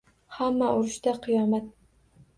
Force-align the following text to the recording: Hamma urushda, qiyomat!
Hamma 0.37 0.69
urushda, 0.79 1.15
qiyomat! 1.27 1.73